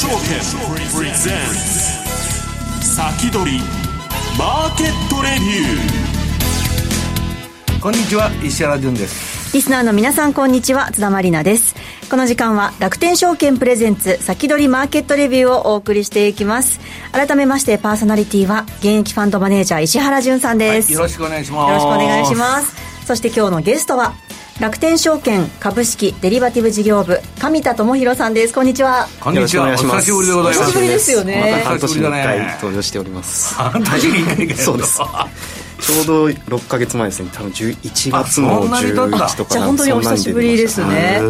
[0.00, 0.16] 証券
[0.96, 3.58] プレゼンツ先取り
[4.38, 9.54] マーケットレビューこんにちは石原潤です。
[9.54, 10.90] リスナーの皆さんこんにちは。
[10.90, 11.74] 津田まりなです。
[12.10, 16.80] この時間は楽天証券プレゼンツ先取りマーケットレビューをお送りしていきます。
[17.12, 21.68] 改めましてパーソナリティは現役ファンドマネージャー石原潤さんです、はい、よろしくお願いします。
[21.68, 22.74] よろしくお願いします。
[23.04, 24.14] そして今日のゲストは
[24.60, 28.52] 楽天証券株式デリバティブ事業部上田智博さんです。
[28.52, 29.08] こんにちは。
[29.18, 29.72] こんにちは。
[29.72, 30.66] お久しぶりでございます。
[30.66, 33.54] 久しぶりですよね、ま、半年に1回登場しております。
[33.54, 34.56] 半年に1回。
[34.58, 34.98] そうです。
[34.98, 37.30] ちょうど6か月前ですね。
[37.32, 41.22] 多分11月の11とかじゃあ本当にお久しぶりですね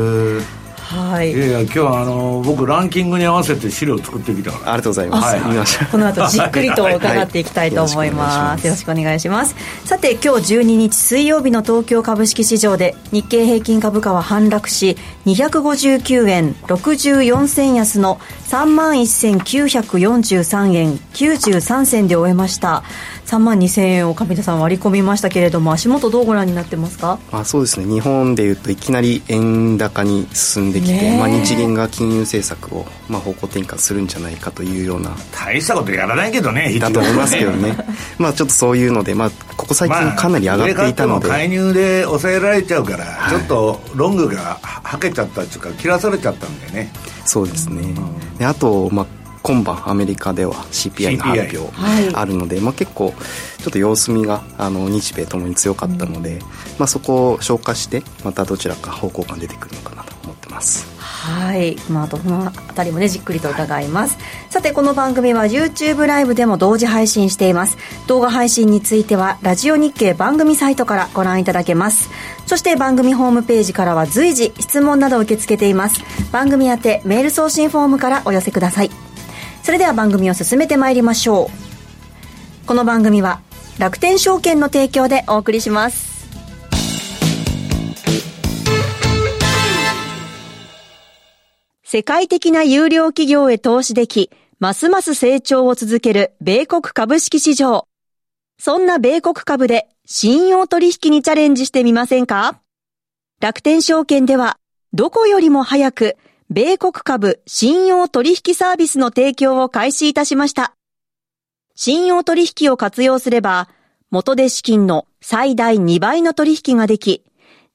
[0.91, 4.73] はい、いやいや今日はあの僕ランキングに合わせて資料作ってきたから。
[4.73, 9.55] ありがとうございます、はい、見ましたこの後じっくりと伺っていきたいと思います、よろしくお願いします。
[9.85, 14.96] さて今日12日水曜日の東京株式市場で日経平均株価は反落し
[15.27, 18.16] 259円64銭安の
[18.49, 22.83] 3万1943円93銭で終えました
[23.31, 27.87] 3万2000円を上田さん割り込みましたけれども足元どうご覧になってますか、まあ、そうですね。
[27.87, 37.77] 日本でいうといきなり円高に進んできて、まあ、日銀が金融政策を、まあ、方向転換するんじゃないかというような大したことやらないけどねだと思いますけどね。
[38.19, 46.91] まあちょっとそういうので、まあ、ここ最近かなり上がっていたので、まあ、介入で抑えられちゃうから、はい、ちょっとロングがはけちゃったっていうか切らされちゃったんでね。
[47.25, 53.15] そうですね、うん、であと、まあ今晩アメリカでは CPI の発表あるので、はい、まあ、結構
[53.59, 56.41] ちょっと様子見があの日米ともに強かったので、うん、
[56.79, 60.87] まあ、そこを消化してまたどちらか方向感出てくるのかなと思ってます。
[60.99, 61.77] はい。
[61.91, 67.77] まあどのあたりもねじっくりと伺います、はい、さてこの番組は YouTube ライブでも同時配信しています。
[68.06, 72.11] 動画配信についてはラジオ日経番組サイトからご覧いただけます。
[72.47, 76.03] そして番組ホームページからは随時質問などを受け付けています。
[76.33, 79.09] 番組宛てメール送信フォームからお寄せください
[79.71, 82.67] それでは番組を進めてまいりましょう。
[82.67, 83.41] この番組は
[83.79, 86.29] 楽天証券の提供でお送りします。
[91.85, 97.87] 世界的な有料企業へ投資でき、ますます成長を続ける米国株式市場。
[98.59, 102.59] そんな米国株で信用取引にチャレンジしてみませんか？
[103.41, 104.59] 楽天証券では、
[104.93, 106.17] どこよりも早く、
[106.53, 110.75] 米国株信用取引サービスの提供を開始いたしました。
[111.77, 113.69] 信用取引を活用すれば、
[114.11, 117.22] 元で資金の最大2倍の取引ができ、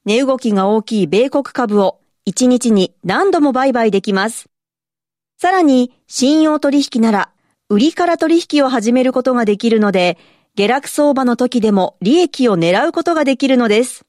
[0.04, 4.50] 値動きが大きい米国株を1日に何度も売買できます。
[5.40, 7.32] さらに、信用取引なら、
[7.70, 10.18] 売りから取引を始めることができるので、
[10.56, 14.06] 下落相場の時でも利益を狙うことができるのです。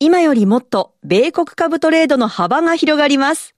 [0.00, 3.57] 今よりもっと米国株トレードの幅が広がります。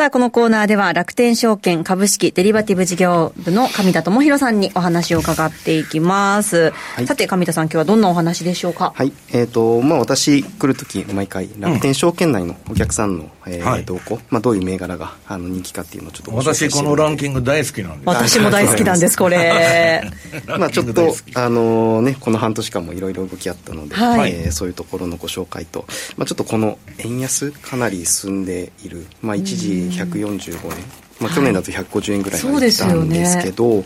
[0.00, 6.70] さあ、このコーナーでは楽天証券株式デリバティブ事業部の上田智博さんにお話を伺っていきます。
[6.70, 8.94] はい、さて、上田さん、今日はどんなお話でしょうか？
[8.96, 9.12] はい。
[9.34, 18.08] えっ、ー、と、まあ、私来るとき、毎回、楽天証券内のお客さんの、うん、えーはい、動向、まあ、どういう銘柄があの人気かっていうのをちょっと私、このランキング大好きなんです。
[18.08, 20.10] 私も大好きなんです、これ。
[20.46, 25.84] まあ、ちょっと、あのね、この半年間もいろいろ動きあったので、はい、えー、そういうところのご紹介と、
[26.16, 30.84] まあ、ちょっとこの円安、かなり進んでいる、まあ、一時、145円、
[31.20, 33.84] まあ、去年だと150円ぐらいまで来たんですけど、はいね、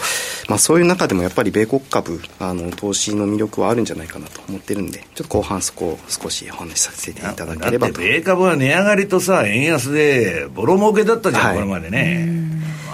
[0.49, 8.01] まあ、そういう中でもやっぱり米国株あの投資の魅力はあるんじゃないかなと思ってるんでちょっと後半そこを少しお話しさせていただければと。
[8.01, 12.45] 米株は値上がりとさ円安でボロ儲けだったじゃん、はい、これまでね。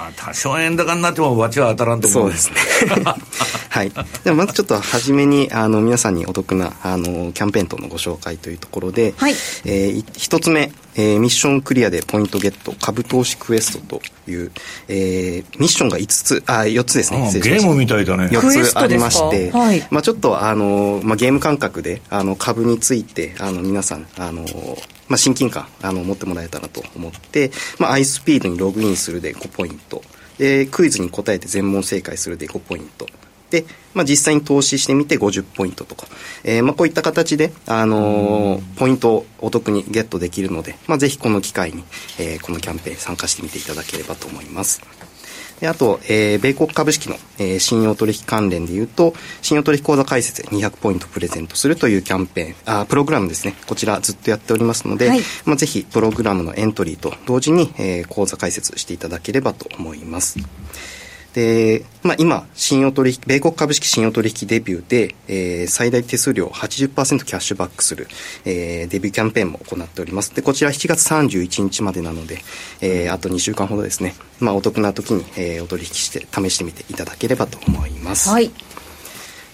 [0.01, 2.23] まあ、多少円高になっても罰は当たらんと思う。
[2.23, 2.57] そうですね。
[3.69, 3.91] はい。
[4.25, 9.33] ではまずちょっと初めに、あの、皆さんにお得な、あの、キャンペーン等のご紹介というところで、はい。
[9.65, 14.53] えー、一つ目、えー、ミッションクリアでポイントゲット株投資クエストという、
[14.89, 17.31] えー、ミッションが5つあ4つですね。
[17.33, 18.27] ゲームみたいだね。
[18.27, 24.45] 4つありまして、はい、まあ、ちょっとあの、まあ、ゲーム感覚であの株についてあの皆さんあの、
[25.09, 30.03] まあ、親近感あの持ってもらえたらと思って、まあ、アイスピードにログインするで5ポイント。
[30.39, 33.05] でクイズに答えて全問正解するで5ポイント。
[33.05, 33.13] で、
[33.95, 36.07] まあ、実際に投資してみて50ポイントとか、
[36.45, 41.85] えー、まあこういった形で、あのー、ポイントをお得にゲットできるので、まあ、ぜひこの機会に、
[42.19, 44.81] えー、このキャンペーン参加してみていただければと思います。
[45.61, 53.55] であと、えー、米国株式の、えー、信用取引関連でいうと、信用取引口座開設で200ポイントプレゼントするというキャンペーン、あプログラムですね。
[53.67, 60.39] こちらずっとやっておりますので、はい、まあ、ぜひプログラムのエントリーと同時に、えー、口座開設していただければと思います。
[61.35, 68.09] で、まあ、今、信用取引、米国株式信用取引デビューで、えー、最大手数料80%キャッシュバックする、
[68.45, 70.35] えー、デビューキャンペーンも行っております。
[70.35, 72.39] で、こちら7月31日までなので、
[72.81, 78.29] えー、あと2週間ほどですね、まあ、お得な時に、えー、お取引して、試してみていただければと思います。
[78.29, 78.51] はい。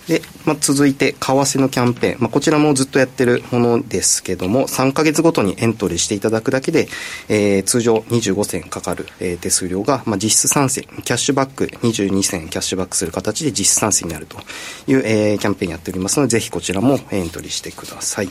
[0.08, 2.20] で、まあ、続いて、為替のキャンペーン。
[2.20, 6.88] まあ、こちらもずっとやってるものですけども、3ヶ月ごとにエントリーしていただくだけで、
[7.28, 14.38] えー、通常25銭かかる、えー、手数料が、まあ、実質3銭、キャッシュバック22銭キャッシュバックする形で実質3銭になると
[14.86, 18.30] いう、えー、キャンペーンやっておりますので、ぜひこちらもエントリーしてください。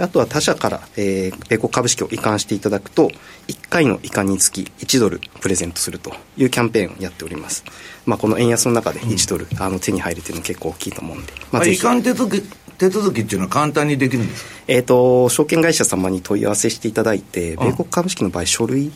[0.00, 3.10] あとは他社から、えー、米国株式を移管していただくと、
[3.48, 7.64] 1回の移管につき1ドルプレゼントするというキャンペーンをやっております。
[8.06, 11.32] まあ、この円安の中で1ドル、うん、あの手に入るというのは結構大きいと思うんで。
[11.50, 12.48] まあ、移管手続き
[12.78, 14.50] 手続きっていうのは簡単にできるんですか？
[14.68, 18.92] えっ、ー、と、証券会社様に問い合わせしていただいて、米国株式の場合、書類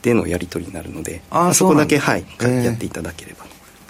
[0.00, 3.44] でのやり取りになるので、あそこだけ、はい、やっていただければ。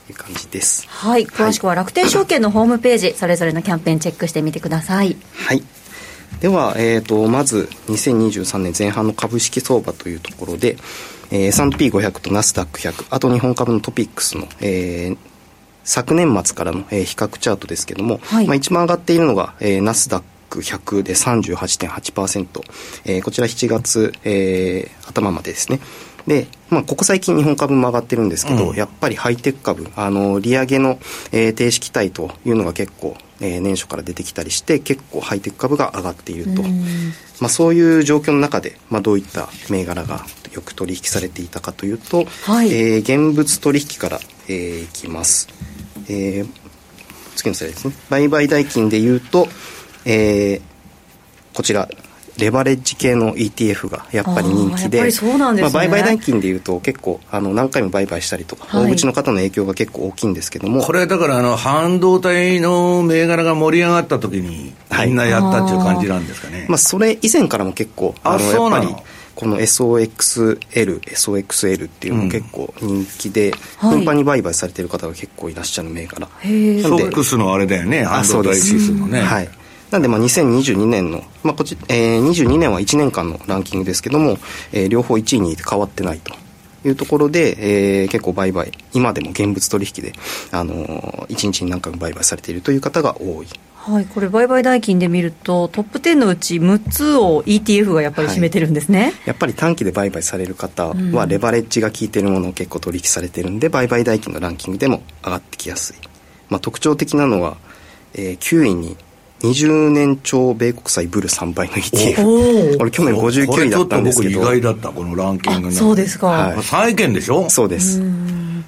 [0.06, 0.86] という感じです。
[0.88, 5.16] はい、詳しくは楽天証券のホームページ、それぞれのキャンペーンチェックしてみてください。
[5.34, 5.62] はい。
[6.40, 10.76] では、えーと、まず2023年前半の株式相場というところで、
[11.30, 15.18] えー、S&P500 とナスダック100あと日本株のトピックスの、えー、
[15.82, 22.60] 昨年末からの、えー、比較チャートですけども、はい、まあ、一番上がっているのが、えー、ナスダック100で38.8%、
[23.06, 25.80] えー、こちら7月、えー、頭までですね。
[26.26, 30.98] で、まあ、ここ最近日本株も上がってるんですけど、うん、やっぱりハイテク株、あの、利上げの、
[31.32, 36.62] えー、停止期待というのが結構、えー、年初から出てきたりして、結構ハイテク株が上がっていると。
[37.40, 45.48] まあ、そういう状況の中で、まあ、どういった銘柄がよく取引されていたかというと、はい、えー、現物取引から、えー、いきます。
[46.08, 46.48] えー、
[47.34, 47.94] 次のスライドですね。
[48.08, 49.48] 売買代金でいうと、
[50.04, 50.60] えー、
[51.52, 51.88] こちら、
[52.38, 60.82] レバレッジ系の ETF がやっぱり人気で、まあ、売買代金でいうと結構あの何回も売買したりとか、はい、大口の方の影響が結構大きいんですけども。
[60.82, 64.74] これだからあの半導体の銘柄が盛り上がった時に
[65.04, 68.94] みんなやったっていう感じなんですかね、はい、あまあ、それ以前からも結構あのやっぱり
[69.36, 73.52] この SOXL、SOXL っていうのも結構人気で、
[73.82, 76.26] うん、頻繁に売買されてる方が結構いらっしゃる銘柄。
[76.26, 76.50] はい、
[76.82, 79.20] SOX のあれだよね、半導体指数のね。
[79.20, 79.48] はい。
[79.90, 84.38] なんで、まあ、2022年の、まあ、こち、えー、22年は1年間のランキングですけども、
[84.72, 86.34] えー、両方1位に変わってないと
[86.86, 90.12] いうところで、えー、結構売買、今でも現物取引で、
[90.50, 93.46] あのー、1日に何回も売買されているという方が多い。
[93.74, 105.96] はい、これ、売買代金で見ると、トップ10のうち6つを ETF がやっぱり占めてるんですね、はい、やっぱり短期で売買される方は、レバレッジが効いているものを結構取引されてるんで、売買代金のランキングでも上がってきやすい。
[106.48, 107.58] まあ、特徴的なのは、
[108.14, 108.96] えー、9位に
[109.40, 114.40] 20年超米国債ブル3倍の ETF これ去年59位だったんですけど。
[114.40, 116.06] 僕意外だったこのランキングそうで。
[116.06, 117.50] すか、はい、債券でしょ？
[117.50, 118.02] そうです。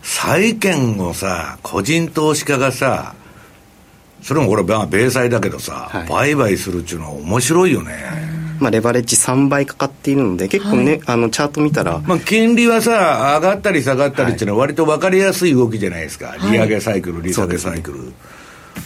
[0.02, 3.14] 債券をさ個人投資家がさ
[4.22, 7.94] それもこれ米債だけどさ、はい、売買するっていうのは面白いよね、
[8.58, 18.12] まあ、レバレッジ3倍かかっているので結構ね、はい、あのチャート見たら、まあ、金利はさ上がったり下がったりっていうのは割と分かりやすい動きじゃないですか、利上げサイクル利下げサイクル、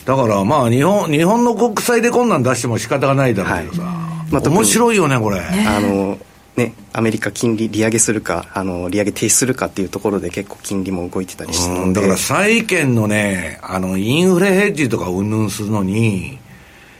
[0.04, 4.32] だからまあ日本、日本の国債でこんなん出しても仕方がないだろうけどさ、はい。
[4.32, 5.40] まあ、面白いよね、これ。
[5.40, 6.18] あの
[6.56, 16.38] ね、アメリカ金利利上げするかあの利上げ停止するかっていうところで結構金利も動いてたりしてだから債券のねあのインフレヘッジとかうんぬんするのに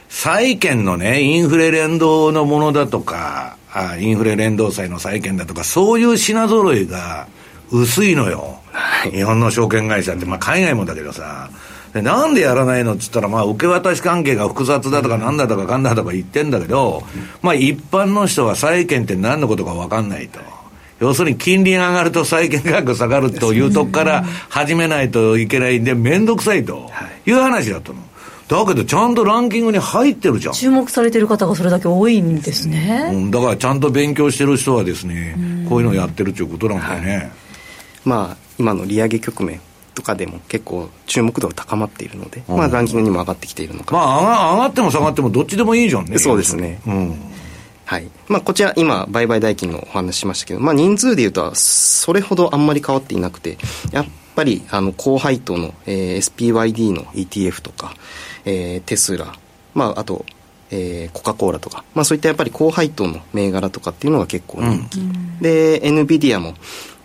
[0.09, 7.27] 債券のねインフレ連動のものだとかあインフレ連動債の債券だとかそういう品揃えが
[7.71, 11.49] 薄いのよ、はい、日本の証券会社って、まあ、海外もだけどさ
[11.93, 12.95] でなんでやらないの？
[12.95, 17.03] っつったら、まあ、受け渡し関係が複雑だとか、なんだとかかんだとか言ってんだけど、
[17.41, 20.39] まあ、一般の人は債券って何のことか分かんないと。
[20.99, 26.87] 要するに金利が上がると債券価格下がるというとこから始めないといけないんで、面倒くさいと。
[26.89, 27.99] はいいう話だったの。
[28.47, 30.53] だけどちゃんとランキングに入ってるじゃん。
[30.53, 33.11] 注目されてる方がそれだけ多いんですね。
[33.13, 37.15] うん、だからちゃんと勉強してる人はですね、こういうのをやってるっていうことなんだよね。
[37.15, 37.31] はい、
[38.03, 39.61] まあ、今の利上げ局面
[39.93, 46.17] とかでも結構注目度が高まっているので、うん、まあランキングにも上がってきているのかまあ上がっても下がってもどっちでもいいじゃんね。
[46.17, 46.81] そうですね。
[46.87, 47.15] うん。
[47.85, 48.09] はい。
[48.27, 53.57] まあこちら今売買代金のお話しましたけど、まあ人数でいうとそれほどあんまり変わっていなくて、
[53.91, 57.93] やっぱりあの高配当の、えー、SPYD の ETF とか、
[58.45, 59.33] えー、テスラ、
[59.73, 60.25] まああと
[60.75, 66.55] えー、コカ・コーラとか、まあ、そういったやっぱり高配当の銘柄とかっていうのが結構人気、うん、で NVIDIA も、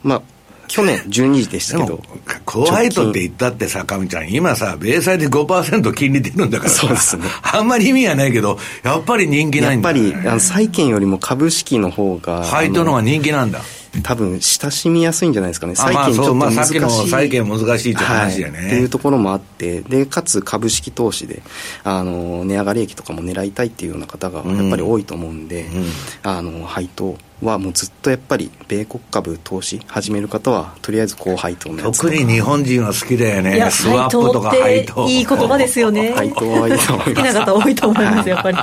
[0.03, 0.23] まあ、
[0.69, 2.01] 去年12時でしたけど。
[2.47, 7.25] ホワイトって言ったってさ、かみちゃん、今さ、米債で5%金利出るんだからそうですね。
[7.43, 12.45] あんまり意味はないけど、やっぱり人気ないんだ、ね、やっぱり、あの債券よりも株式の方が。
[12.45, 13.61] 配当の方が人気なんだ。
[14.03, 21.43] 多分親しみやすいんじゃないですかね、債券ちょっと難しい、まあ、さっきの債券難しいって話だね、はい、っていうところもあって、でかつ株式投資で
[21.85, 25.87] あの値上がり益とかも狙いたいっていうような方がやっぱり多いと思うんで、うんうん、
[26.23, 33.71] あの配当はもうずっとやっぱり米国株投資始める方はとりあえず高配当のやつ特に日本人は好きだよね。
[33.71, 36.13] スワップとか配当いい言葉ですよね。
[36.13, 38.59] 配当はいいと思います好きな方多いと思いますやっぱり。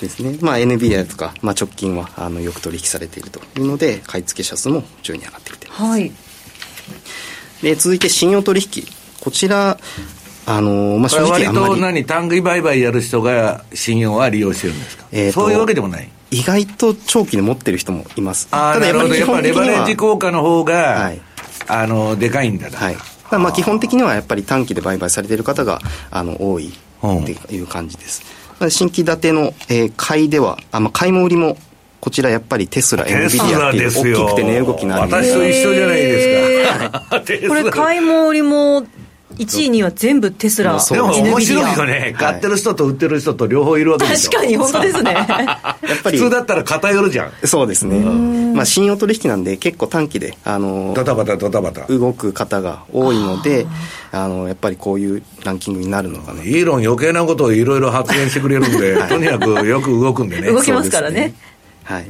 [0.00, 6.12] ですね、まあ、NVIDIA とか、まあ、直近はあのよく取引されているというので買い付け者数も順に上がってきています、はい、
[7.62, 8.84] で続いて信用取引。
[9.20, 9.78] こちら
[10.46, 11.68] あのまあ、正直あんまり。
[11.70, 18.48] 割と何単位売買やる人が信用は利用してるんですか、えー、そういうわけでもない意外と長期で持ってる人もいます。
[18.48, 21.20] ただやっぱりやっぱレバレッジ効果の方が、はい、
[21.68, 22.96] あのでかいんだはい。
[23.30, 28.22] まあ基本的にはやっぱり短期で売買されている方があの多いっていう感じです、
[28.68, 31.56] 新規建ての、えー、買いでは、あまあ、買いも売りも、
[32.00, 35.12] こちらやっぱりテスラ、エンビディアっていう大きくて値動きのある。
[35.12, 37.10] 私と一緒じゃないですか。
[37.48, 38.86] これ、買いも売りも
[39.38, 45.12] 1位には全部テスラ、でも面白いよね、買ってる人と売ってる人と両方いるわけで確かに、本当ですね。
[45.26, 45.26] やっ
[46.02, 47.32] ぱり普通だったら偏るじゃん。
[47.44, 47.98] そうですね。
[48.54, 53.66] まあ、信用取引なんで、結構短期で、あのドタバタドタバタ動く方が多いので、
[54.12, 56.42] あのやっぱりこういうランキングになるのかね。
[56.44, 60.52] イーロン、余計なことをいろいろ発言してくれるんで、とにかくよく動くんでね。
[60.52, 61.34] 動きますからね。
[61.84, 62.06] はい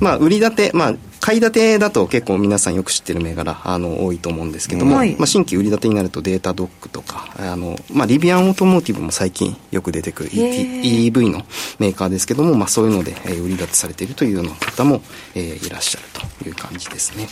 [0.00, 11.42] まあ、売り立て、まあ、買い立てだと結構皆さんよく知ってる銘柄あの多いと思うんですけども、はい、まあ、新規売り立てになるとデータドックとかあの、まあ、リビアンオートモーティブも最近よく出てくる EV の
[11.78, 15.02] メーカーですけども、まあ、そういうので、えー、売り立てされているというような方も、
[15.34, 16.06] えー、いらっしゃる
[16.42, 17.28] という感じですね。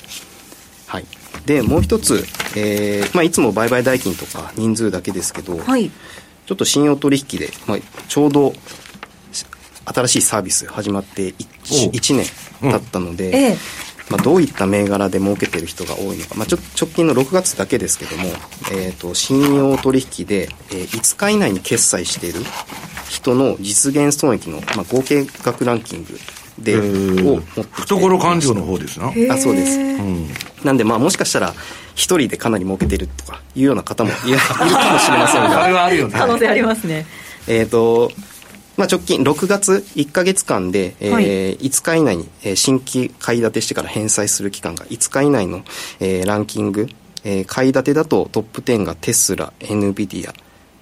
[0.86, 1.04] はい、
[1.46, 2.24] でもう一つ、
[2.56, 7.78] えーまあ、いつも売買代金とか人数だけですけど、はい、ちょっと信用取引で、まあ、
[8.08, 8.52] ちょうど
[9.86, 12.26] 新しいサービス始まって 1, 1年
[12.60, 13.56] 経ったので、うんええ、
[14.10, 18.24] まあ、どういった銘柄で儲けてる人が多いのか、まあ、ちょ直近の6月だけですけども、
[18.72, 22.40] えーと、信用取引で、えー、5日以内に決済している
[23.08, 26.18] 人の実現損益の、まあ、合計額ランキング
[26.58, 30.28] で、を持って懐勘定の方ですなあそうです、うん、
[30.64, 31.52] なんでまあもしかしたら
[31.94, 35.62] 一人でかなり儲けてるとかいうような方もいるかもしれませんが。
[35.62, 36.14] それはあるよね。
[36.16, 37.06] 可能性ありますね。
[37.48, 38.10] えっ、と
[38.76, 45.62] まあ、直近6月1か月間で、えーはい、5日以内に、えー、新規買い立てしてから返済する期間が5日以内の、
[46.00, 46.86] えー、ランキング、
[47.24, 50.32] えー、買い立てだとトップ10がテスラ、NVIDIA、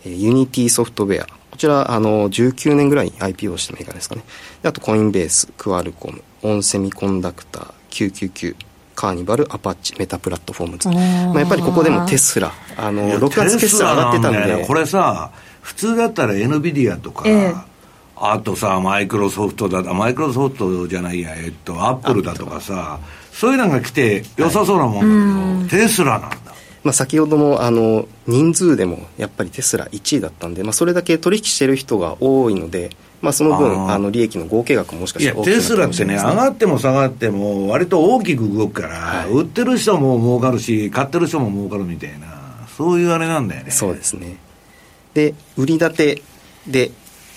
[0.04, 4.24] えー、ユニティソフトウェア、こちら、あの、19年ぐらいに IPO したメーカーですかね。
[4.64, 8.56] あと、コインベース、クアルコム、オンセミコンダクター、999、
[8.96, 10.88] カーニバル、アパッチ、メタプラットフォームズ。
[10.88, 14.56] まあ、やっぱりここでもテスラ、あの、6月決算上がってたんで。
[14.56, 15.30] ね、これさ、
[15.62, 17.73] 普通だったら NVIDIA とか、えー
[18.16, 23.00] あとさ、マイクロソフトだ、マイクロソフトじゃないや、えっと、アップルだとかさ、
[23.32, 26.36] そういうのが来て良さそうなもんだけど、テスラなんだ。
[26.84, 32.90] まあ、先ほどもあの人数でもやっぱりテスラ1位だったんで、まあ、それだけ取引してる人が多いので、
[33.22, 42.26] まあ、その分あの利益の合計額ももしかしたら大きくなテスラってね、上がっても下がっても、割と大きく動くから、はい、売ってる人も儲かるし、買ってる人も儲かるみたいな、
[42.76, 43.70] そういうあれなんだよね。
[43.70, 44.36] そうですね。
[45.14, 46.22] で売り立て
[46.66, 46.90] で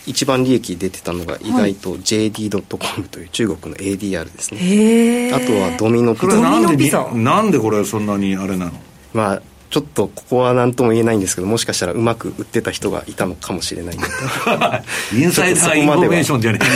[0.07, 6.39] 一番利益出てたのが意外と JD.com という中国の ADR ですね、あとはドミノピザ。
[6.39, 8.71] なんでなんでこれそんなにあれなの？
[9.13, 13.97] まあちょっとここは何とも言えないんですけどもしかしたらうまく売ってた人がいたのかもしれない
[15.13, 16.67] insider information じゃねえ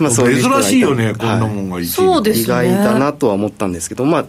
[0.00, 4.24] まあそういう珍しいよねこんなもんが、はい、そうです、ね、意外だなとは思ったんですけどまあ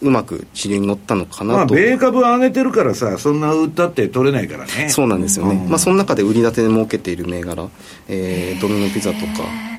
[0.00, 4.88] うまく潮流に乗ったのかなと、まあ、米株上げてるからさそんな売ったって取れないからね。
[4.88, 7.68] そうなんですよね、うん、まあ、その中で売り建てで儲けている銘柄、
[8.08, 9.24] えー、ドミノピザとか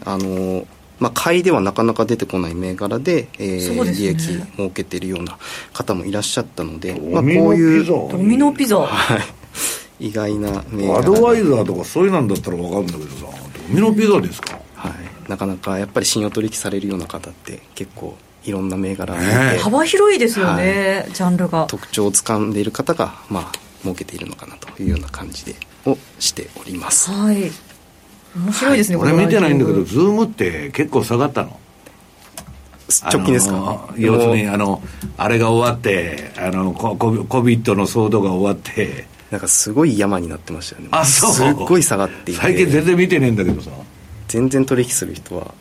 [0.06, 0.66] あの
[1.00, 4.18] まあ、買いではなかなか出てこない銘柄で、えー、ね、利益
[4.56, 5.38] 儲けているような
[5.74, 9.18] 方もいらっしゃったので、まあ、こういうドミノピザ、は
[10.00, 11.00] い、意外な銘柄。
[11.00, 13.26] アドバイザーとかそういうなんだったら分かるんだけどさ
[13.68, 21.66] ドミノピザですか、はい、なかなかやっぱり信用取引されるような方って結構いろんな銘柄ね、幅広いですよね、はい、ジャンルが。
[21.68, 27.12] 特徴をつかんでいる方がまあ儲けているのかなというような感じでをしております。
[27.12, 27.52] はい。
[28.36, 31.60] 面白いですね、はい、俺見てないんだけどズームって結構下がったの。
[33.12, 33.94] 直近ですか？
[33.98, 34.82] 要するにあの
[35.18, 39.08] あれが終わってあのココビットの騒動が終わって。
[39.32, 40.90] なんかすごい山になってましたよね。
[40.92, 41.34] あそう。
[41.34, 42.42] すっごい下がっていて。
[42.42, 43.72] 最近全然見てねえんだけどさ。
[44.28, 45.54] 全然取引する人は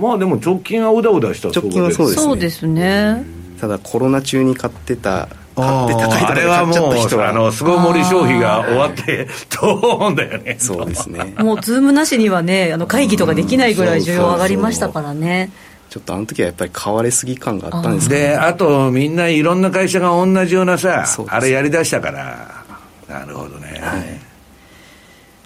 [0.00, 2.24] まあでも直近はうだうだした直近はそうですね。
[2.24, 3.24] そうですね。
[3.60, 9.28] ただコロナ中に買ってた買って高いとあれはもうあの巣ごもり消費が終わって
[9.60, 10.56] ドーンだよね。
[10.58, 11.34] そうですね。
[11.38, 15.50] もうズームなしにはねあの会議とかできないぐらい需要上がりましたからね。
[15.90, 22.60] ちょっとあの時はやっぱり買われすぎ感があったんですであとみんないろんな会社が同じようなさあれやりだしたから。
[23.08, 24.20] なるほどね、はい。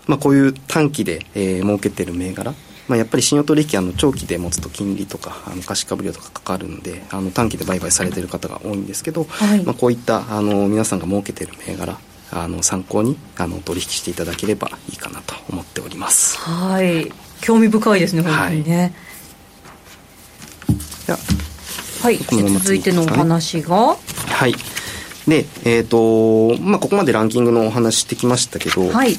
[0.06, 2.54] まあ、こういう短期で、えー、儲けてる銘柄
[2.88, 11.98] まあ、やっぱり信用取引あの長期で持つと金利とかあの貸株料とかかかるのであの短期で売買されている方が多いんですけど、はい、まあ、こういったあの皆さんが儲けている銘柄
[12.30, 16.38] あの参考にあの取引していただければいいかなと思っております。
[16.38, 17.12] はい。
[17.40, 18.94] 興味深いですね本当にね、
[22.02, 23.96] はい、はい、続いてのお話が。
[23.96, 24.54] はい。
[25.28, 29.16] でえっ、ー、とまあここまでランキングのお話してきましたけど、はい。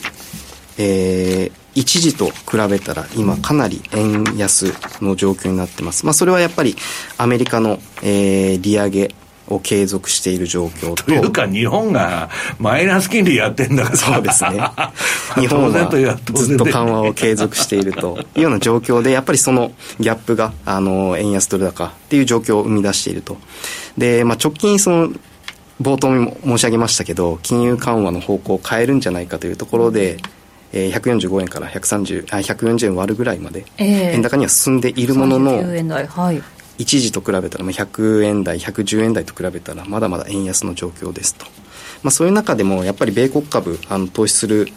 [0.77, 6.05] えー、一時と比べたら今かなり円安の状況になってます。
[6.05, 6.75] まあそれはやっぱり
[7.17, 9.15] アメリカの、えー、利上げ
[9.47, 11.03] を継続している状況と。
[11.03, 12.29] というか、日本が
[12.59, 14.61] マイナス金利やってんだからそうですね。
[15.35, 15.89] 日本は
[16.33, 23.37] ずっと緩和を継続しているというような状況で、やっぱりそのギャップが、あの、円安ドル高っていう状況を生み出していると。
[23.97, 25.09] で、まあ直近その、
[25.81, 30.17] 冒頭にも申し上げましたけど、金融緩和の方向を変えるんじゃないかというところで、
[30.75, 35.53] えー、145円から130あ140円割るぐらいまで、円高には進んでいるものの、
[36.07, 36.43] はい。
[36.77, 41.45] 一時と比べたら100円台110円台と比べたらまだまだ円安の状況ですと、
[42.03, 44.67] まあ、そういう中でもやっぱり米国株あの投資する、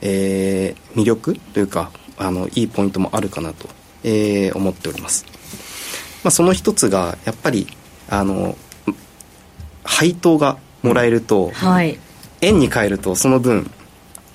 [0.00, 3.68] えー、魅力というかあのいいポイントもあるかなと、
[4.04, 5.24] えー、思っております、
[6.22, 7.66] まあ、その一つがやっぱり
[8.08, 8.56] あの
[9.82, 11.98] 配当がもらえると、はい、
[12.40, 13.68] 円に変えるとその分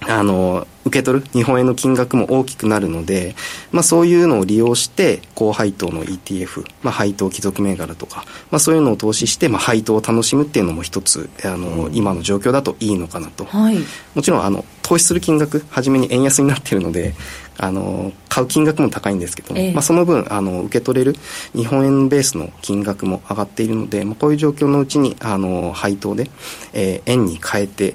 [0.01, 3.35] あの受け取る日本円の金額も大きくなるので、
[3.71, 13.77] まあ、そういうのを利用して高配当の ETF、まあ、配当貴族銘柄とか、まあ、そういうのを投資して、まあ、配当を楽しむっていうのも一つあの、うん、今の状況だといいのかなと、はい、
[14.15, 17.13] もちろんあの投資する金額初めに円安になっているので
[17.57, 21.15] あの買う金額も高いんですけども、えー、まあ、その分あの受け取れる
[21.55, 26.29] 日本円ベースの金額も上がっているので、まあ、こういう状況のうちにあの配当で、
[26.73, 27.93] えー、円に変えて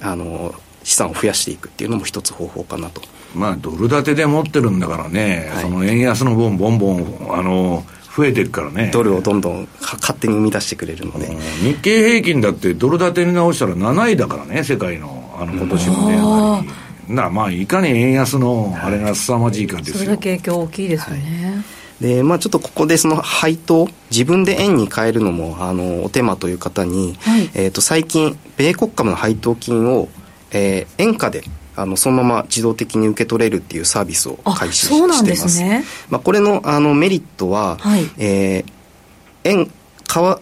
[0.00, 3.02] あの資産を増やしていくっていうのも一つ方法かなと。
[3.34, 7.84] まあ、ドル建てで持ってるんだからね、はい、その円安の分、ボンボン、あの、
[8.16, 8.90] 増えていくからね。
[8.92, 11.26] ドルをどんどん勝手に生み出してくれるので。
[11.62, 17.14] 日経平均だってドル建てに直したら7位だからね、世界の、あの、今年のね、上がり。
[17.14, 21.54] なまあ、いかに円安のあれが凄まじいかですよ、それだけ影響大きいですよね。
[21.54, 21.64] はい
[22.00, 30.08] でまあ、ちょっとここでその配当自分で円に変えるのもあのお手間という方に、はい、えー、と最近米国株の配当金を
[30.54, 31.42] えー、円価で
[31.76, 35.24] あのそのまま自動的に受け取れるっていうサービスを開始しています。
[35.24, 35.84] ですね。
[36.08, 39.70] まあこれのあのメリットは、はい、えー、円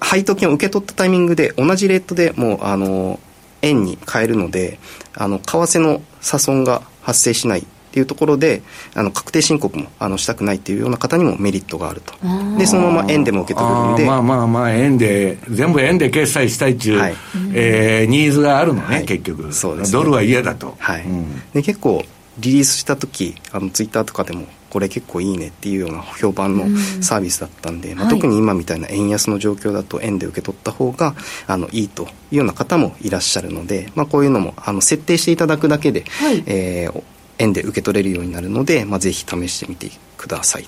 [0.01, 3.19] 配当金を受け取ったタイミングで同じレートでもうあの
[3.63, 4.79] 円に変えるので、
[5.15, 8.63] あの為替の差損が発生しないっていうところで
[8.95, 12.15] あの確定申告もあのしたくないっていうような方にもメリットがあると。
[12.57, 14.07] でそのまま円でも受け取れるんで。
[14.07, 17.15] まあまあまあ円で全部円で決済したいっていう、はい、
[17.53, 19.53] えー、ニーズがあるのね、はい、結局。
[19.53, 22.03] そうです、ね、ドルは嫌だと、はい、うん、で結構
[22.39, 26.65] リリースした時あのツイッターとかでもこれ結構いいねっていうような評判の
[27.03, 31.15] サービスだったんで、まあ、特に今みたいな円安の状況だと円で受け取った方が
[31.47, 37.03] あのいいというような方もいらっしゃるので、まあ、こういうのもあの設定していただくだけで、はい、えー、
[37.43, 40.65] 円で受け取れるようになるので、まあ、ぜひ試してみてください。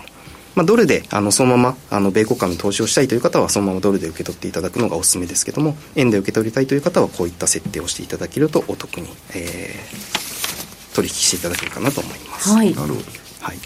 [0.54, 12.50] まあ、ドルであのそのままあの米国間の投資をしたいという方はそのままドルで受け取っていただくのがおすすめですけども円で受け取りたいという方はこういった設定をしていただけるとお得に、えー、取引していただけるかなと思います。
[12.50, 13.06] はい、なるほど、
[13.40, 13.58] はい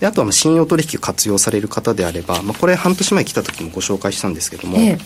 [0.00, 4.98] であとは信用取引を活用される方であれば、まあ、これ半年前来た時もご紹介したんですけども、ええ、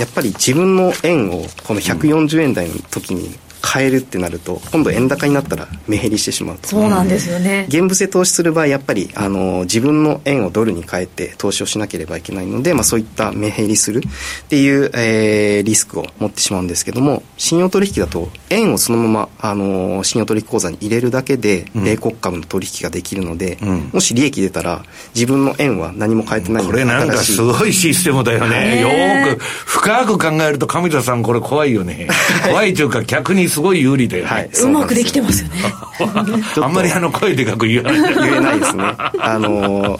[0.00, 6.68] やっぱり自分の円をこの140円台の時に買えるってなると今度円高になったら目減りしてしまうと。
[6.68, 7.66] そうなんですよね。
[7.68, 24.82] 現物で投資する場合やっぱりあの自分の円をドルに変えて投資をしなければいけないので、まあ、そういった目減りするっていう、えー、リスクを持ってしまうんですけども信用取引だと円をそのままあの信用取引口座に入れるだけで米国株の取引ができるので、うん、もし利益出たら
[25.14, 28.80] 自分の円は何も変えてないこれなんかすごいシステムだよね。
[28.80, 32.08] よく深く考えると上田さんこれ怖いよね。
[32.46, 35.56] 怖いというか逆にすごい有利だよね、はい、うまくできてますよね。
[36.62, 38.84] あんまりあの声でかく言わない言えないですね。
[39.18, 39.98] あの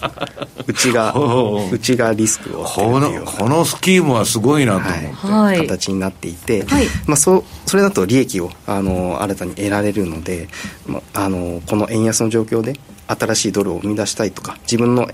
[0.66, 1.78] うちがう。
[1.80, 10.48] ちがリスクをこのこのスキームはすごいなと思って、はい、形になっていて、はい、まあ、そそれだと利益をあの新たに得られるので、
[10.86, 12.74] まあ、あのこの円安の状況で
[13.08, 15.08] 新しいドルを生み出したいとか自分の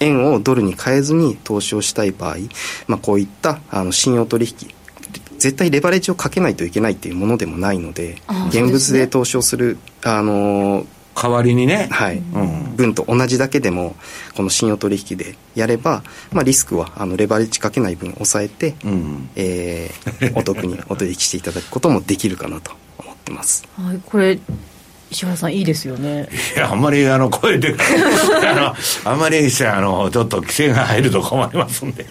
[0.00, 2.36] 円をドルに変えずに投資をしたい場合、
[2.86, 4.74] まあ、こういったあの信用取引
[5.42, 8.16] 絶対レバレッジをかけないといけないっていうものでもないので
[8.50, 13.96] 現物で投資をするあの代わりにね、はい、うん、分と同じだけでも
[14.36, 23.66] この信用取引でやれば、まあ、リスクはあのレバレッジかけない分抑えて、うん、えー、お得にお取引していただくこともできるかなと思ってます。
[23.76, 24.38] はい、これ
[25.12, 26.28] 石原さんいいですよね。
[26.56, 27.76] いやあんまりあの声で
[28.44, 28.74] あの
[29.12, 32.06] あんまりあのちょっと規制が入ると困りますんで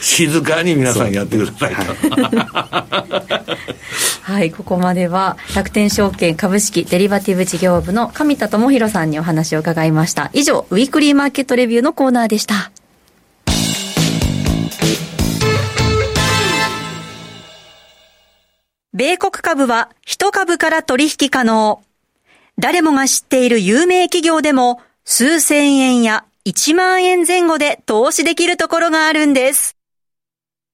[0.00, 1.82] 静かに皆さんやってくださいと。
[4.22, 10.30] はい、ここまでは楽天証券株式デリバティブ事業部の上田智博さんにお話を伺いました。
[10.32, 12.70] 以上ウィークリーマーケットレビューのコーナーでした。
[18.94, 21.82] 米国株は1株から取引可能
[22.58, 29.76] 誰もが知っている有名企業でも数千円や1万円前後で投資できるところがあるんです。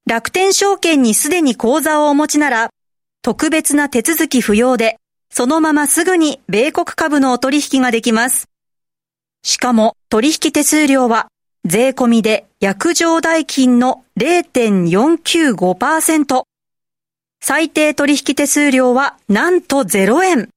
[0.06, 2.70] 楽天証券にすでに口座をお持ちなら、
[3.22, 4.98] 特別な手続き不要で、
[5.30, 8.48] そのまますぐに米国株のお取引ができます。
[9.42, 11.28] しかも取引手数料は
[11.64, 16.44] 税込みで約定代金の0.495%。
[17.42, 20.48] 最低取引手数料はなんと0円。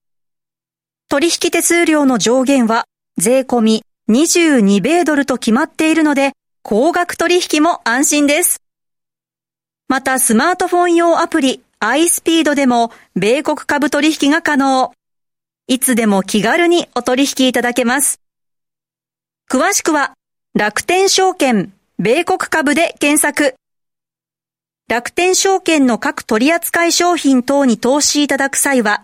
[1.10, 2.84] 取引手数料の上限は
[3.18, 8.62] 税込み22米ドルと決まっているので、高額取引も安心です。
[9.88, 14.92] またスマートフォン用アプリ iSpeed でも米国株取引が可能。
[15.68, 18.20] いつでも気軽にお取引いただけます。
[19.50, 20.14] 詳しくは
[20.56, 23.56] 楽天証券米国株で検索。
[24.90, 29.04] 楽天証券の各取扱商品等に投資いただく際は、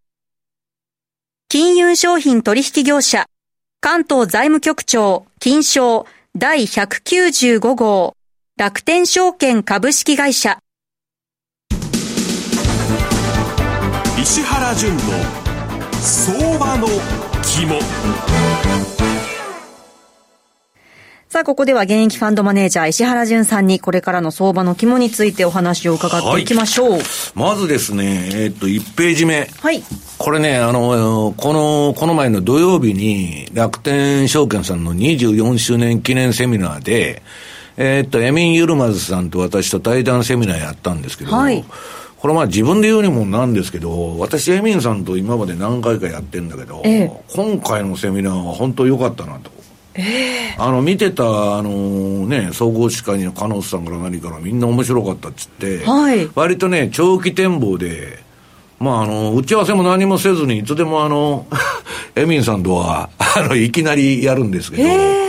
[1.51, 3.25] 金融商品取引業者、
[3.81, 8.15] 関東財務局長、金賞第195号、
[8.55, 10.59] 楽天証券株式会社。
[14.17, 15.01] 石原淳の
[15.99, 16.87] 相場の
[17.43, 18.10] 肝。
[21.31, 26.91] さあ、ここでは現役ファンドマネージャー石原淳さんにこれからの相場の肝についてお話を伺っていきましょう。
[26.91, 27.01] はい、
[27.35, 29.47] まずですね、えー、っと、1ページ目。
[29.61, 29.81] はい。
[30.17, 37.23] これね、あの、この、この前の土曜日に楽天証券さんの24周年記念セミナーで、
[37.77, 41.63] えー、っと、エミン・ユルマズさんと私と対談セミナーやったんですけど、はい。
[42.17, 49.60] これまあ自分で言うにもなんですけど、私エミンさんと今まで何回かやってんだけど、ええ、今回のセミナーは本当良かったなと。
[49.93, 58.19] えー、あの見てたあの、ね、総合司会の加納さんから何からみんな面白かったっつって、はい、割とね長期展望で、
[58.79, 61.45] まあ、あの打ち合わせも何もせずにいつでもあの
[62.15, 64.83] エミンさんとはあのいきなりやるんですけど。
[64.83, 65.21] えー。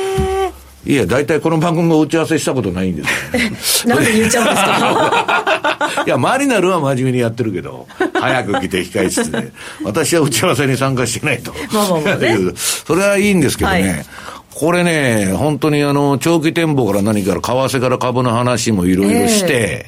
[0.84, 4.00] いや、大体この番組も打ち合わせしたことないんですよ、ね。
[4.00, 6.02] なんで言っちゃうんですか？
[6.04, 7.86] いや、マリナルは真面目にやってるけど、
[8.20, 9.52] 早く来て控え室で、
[9.84, 11.54] 私は打ち合わせに参加してないと。
[11.72, 14.06] まあまあまあ、 ね、それはいいんですけどね、はい、
[14.54, 19.86] これね、本当にあの、長期展望から何から、為替から株の話もいろいろして、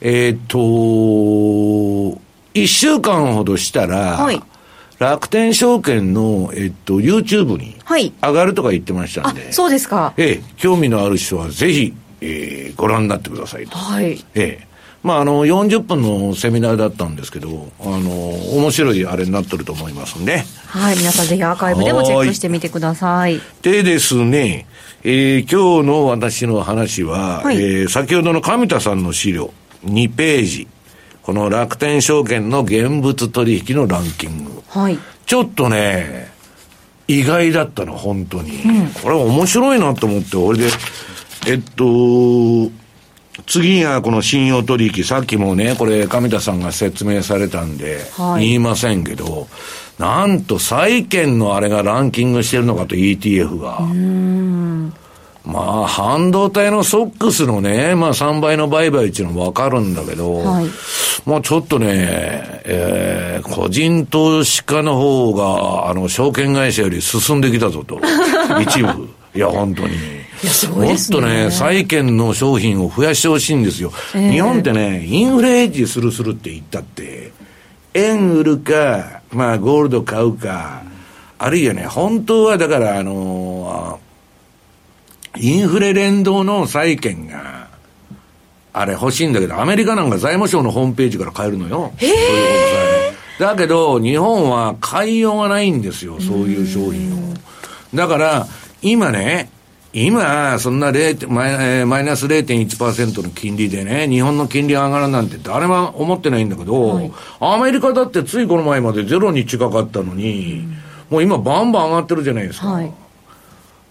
[0.00, 2.20] えー、っと、
[2.54, 4.40] 一週間ほどしたら、はい、
[4.98, 7.76] 楽天証券の、えっと、YouTube に
[8.22, 10.14] 上がるとか言ってましたんで、はい、そうですか。
[10.16, 13.76] ええ、興味のある人はぜひ、えー、ご覧になってくださいと。
[13.76, 14.24] はい。
[14.34, 14.69] ええ。
[15.02, 18.10] まあ、あの、40分のセミナーだったんですけど、あの、
[18.56, 20.44] 面白いあれになってると思いますんで。
[20.66, 23.40] はい、皆さんぜひアーカイブでもチェックしてみてください。
[23.62, 24.66] でですね、
[25.02, 29.52] えー、今日の私の話は、はい、えー、先ほどの上田さんの資料、
[29.84, 30.68] 2ページ。
[31.22, 34.62] この楽天証券の現物取引のランキング。
[34.68, 34.98] はい。
[35.24, 36.30] ちょっとね、
[37.08, 38.62] 意外だったの、本当に。
[38.62, 40.66] うん、これ面白いなと思って、俺で、
[41.46, 42.70] えっと、
[43.50, 47.98] 次がこの信用取引、さっきもね、これ、上田さんが説明されたんで、
[48.38, 49.48] 言いませんけど、
[49.98, 53.80] なんと債券のあれがランキングしてるのかと、ETF が。
[55.44, 60.66] まあ、半導体のソックスのね、まあ3倍の売買っていうのもわかるんだけど、はい、
[61.26, 61.88] まあちょっとね、
[62.64, 67.98] えー、個人投資家の方が、あの、証券会社より進んできたぞと、
[68.62, 69.08] 一部。
[69.34, 70.19] いや、本当に。
[70.68, 77.32] もっとね、債券の商品を増やしてほしいんですよ、えー、日本ってね、インフレヘッジするするって言ったって、
[77.92, 80.82] 円売るか、まあ、ゴールド買うか、
[81.38, 87.68] あるいはね、本当はだから、あのー、インフレ連動の債券が、
[88.72, 91.92] あれ欲しいんだけど、アメリカなんか財務省のホームページから買えるのよ。
[91.98, 97.34] そういうことだけど、日本は買いようがないんですよ、そういう商品を。
[97.94, 98.46] だから、
[98.82, 99.50] 今ね、
[99.92, 110.76] 今、そんな0マイマイナス0.1%の金利でね、日本の金利上がるなんて誰も思ってないんだけど、はい、アメリカだってついこの前までゼロに近かったのに、うん、
[111.10, 112.68] もう今バンバン上がってるじゃないですか。
[112.68, 112.92] はい、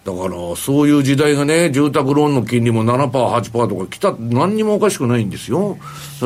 [0.05, 5.77] だから、そういう時代がね、住宅ローンの金利も7%、8%とか来た何にもおかしくないんですよ。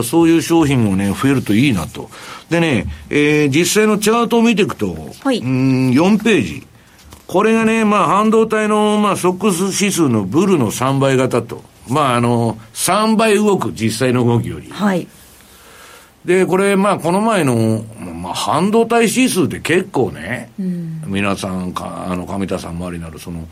[0.04, 2.12] そういう商品もね、増えるといいなと。
[2.52, 6.68] でね、えー、実際のチャートを見ていくと、はい、うん4ページ。
[7.28, 11.64] これがね、まあ、半導体の、まあ、ソックス指数のブルの3倍型と。
[11.88, 14.70] まあ、あの、3倍動く、実際の動きより。
[14.70, 15.08] はい。
[16.26, 23.48] で、これ、まあ、この前の、まあ、半導体指数って結構ね、うん、皆さんか、あの、上田さん周りになる、その、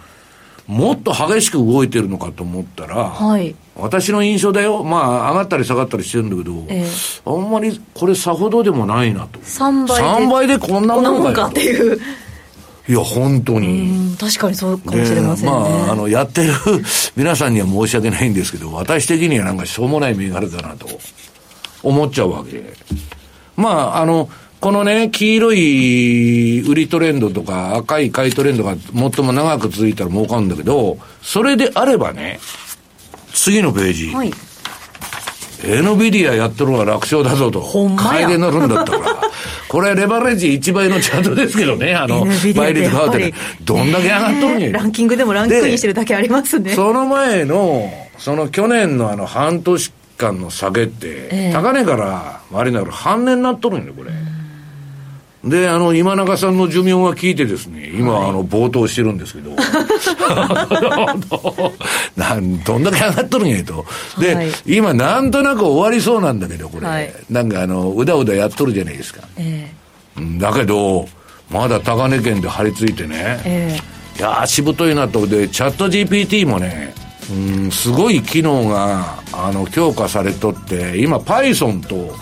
[0.67, 9.39] もっと激しく動いてるのかと思ったら、はい、私の印象だよ、まあ、上がったり下がったりしてるんだけど、えー、あんまりこれさほどでもないなと。
[9.39, 10.25] 3倍で。
[10.25, 11.99] 3倍でこんなもんかっていう。
[12.91, 14.17] いや、本当に。
[14.19, 15.51] 確かにそうかもしれませんね。
[15.51, 16.53] まあ、あの、やってる
[17.15, 20.87] 皆さんには申し訳ないんですけど、私的にはなんかしょうもない銘柄だなと
[21.83, 22.61] 思っちゃうわけ。
[23.55, 24.27] まあ、あの、
[24.59, 32.41] このね、黄色い売りトレンドとか赤い買いトレンドが最も長く続いたら儲かるんだけど、それであればね、
[33.33, 34.07] 次のページ。
[34.09, 34.33] はい。
[35.63, 37.61] エノビディアやってるのが楽勝だぞと。
[37.61, 38.09] ほんまや。
[38.09, 39.21] 買いで乗るんだったから。
[39.71, 44.71] これレバレッジ1倍のチャートですけどね、 あの、倍率変わってね、どんだけ上がっとるんや。
[44.73, 46.75] ランキングでもランクインしてるだけありますね。
[46.75, 54.11] その前の、その去年のあの半年間の下げって、えー、高値から割りなる半値になっとるんよ、これ。
[55.43, 59.55] で、あの、今中さんの寿命が効いてですね、今、はい、あの、冒頭してるんですけど、
[62.15, 63.83] なんどんだけ上がっとるんやと。
[64.19, 66.85] で、はい、今、なんとなく終わりそうなんだけど、これ。
[66.85, 69.21] はい、なんか、あの、うだうだやっとるじゃないですか。
[69.37, 71.09] えー、だけど、
[71.49, 75.25] まだ高値圏で張り付いてね、えー、いやしぶといなと。
[75.25, 76.93] で、チャット GPT もね、
[77.31, 82.13] うん、すごい機能があの強化されとって今 Python と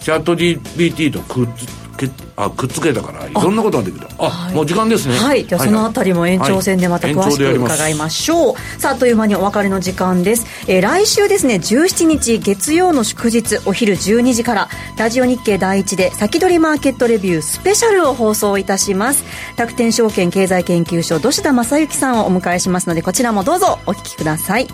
[0.00, 4.08] チャット GPT とくっつけあくっつけたからいろんなことができた。
[4.18, 5.14] あ、はい、もう時間ですね。
[5.16, 5.46] はい。
[5.46, 19.24] じゃあそのあたりも延長戦でまた詳しく伺いましょう、はい、さあという間にお別れの時間です、えー、来週ですね17日月曜の祝日お昼12時からラジオ日経第一で先取りマーケットレビュースペシャルを放送いたします。
[19.56, 24.68] 楽天証券経済研究所土田正幸さんをお迎えしますのでこちらもどうぞお聞きください。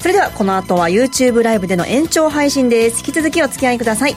[0.00, 2.98] それではこの後は YouTube ライブでの延長配信です。
[2.98, 4.16] 引き続きお付き合いください